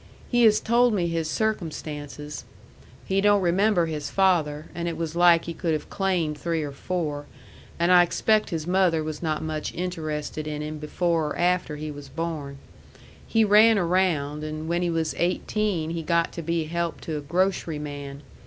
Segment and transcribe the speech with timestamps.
[0.31, 2.43] He has told me his circumstances.
[3.05, 6.71] He don't remember his father, and it was like he could have claimed three or
[6.71, 7.27] four.
[7.77, 11.91] And I expect his mother was not much interested in him before or after he
[11.91, 12.57] was born.
[13.27, 17.21] He ran around, and when he was eighteen he got to be help to a
[17.21, 18.23] grocery man.